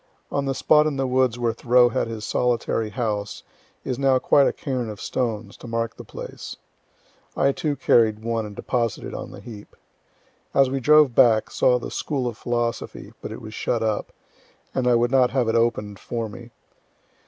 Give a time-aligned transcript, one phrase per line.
[0.31, 3.43] On the spot in the woods where Thoreau had his solitary house
[3.83, 6.55] is now quite a cairn of stones, to mark the place;
[7.37, 9.75] I too carried one and deposited on the heap.
[10.55, 14.11] As we drove back, saw the "School of Philosophy," but it was shut up,
[14.73, 16.49] and I would not have it open'd for me.